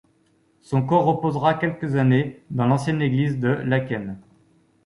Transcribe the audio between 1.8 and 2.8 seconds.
années dans